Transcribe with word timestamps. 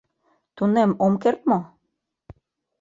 Тунем 0.55 0.91
ом 1.05 1.13
керт 1.21 1.41
мо? 1.49 1.59